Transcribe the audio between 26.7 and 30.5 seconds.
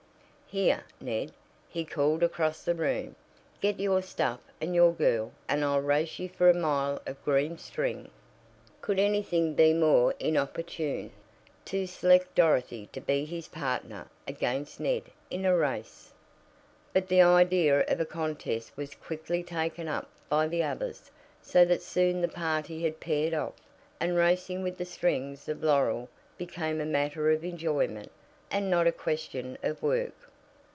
a matter of enjoyment, and not a question of work.